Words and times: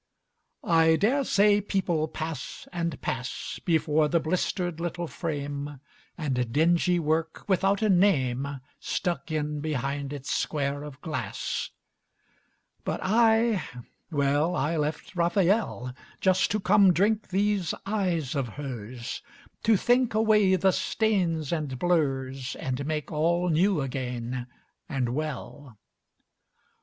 I 0.63 0.95
dare 0.95 1.23
say 1.23 1.61
people 1.61 2.07
pass 2.07 2.67
and 2.73 2.99
pass 3.03 3.59
Before 3.63 4.07
the 4.07 4.19
blistered 4.19 4.79
little 4.79 5.05
frame, 5.05 5.79
And 6.17 6.51
dingy 6.51 6.97
work 6.97 7.43
without 7.47 7.83
a 7.83 7.87
name 7.89 8.61
Stuck 8.79 9.29
in 9.31 9.59
behind 9.59 10.11
its 10.11 10.31
square 10.31 10.81
of 10.81 10.99
glass. 11.01 11.69
But 12.83 12.99
I, 13.03 13.63
well, 14.09 14.55
I 14.55 14.75
left 14.75 15.15
Raphael 15.15 15.93
Just 16.19 16.49
to 16.49 16.59
come 16.59 16.93
drink 16.93 17.27
these 17.27 17.75
eyes 17.85 18.33
of 18.33 18.47
hers, 18.47 19.21
To 19.61 19.77
think 19.77 20.15
away 20.15 20.55
the 20.55 20.71
stains 20.71 21.51
and 21.51 21.77
blurs 21.77 22.55
And 22.55 22.87
make 22.87 23.11
all 23.11 23.49
new 23.49 23.81
again 23.81 24.47
and 24.89 25.09
well. 25.13 25.77